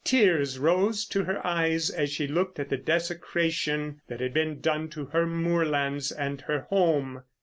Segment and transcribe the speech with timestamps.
[0.03, 4.89] Tears rose to her eyes as she looked at the desecration that had been done
[4.89, 7.21] to her moorlands and her home.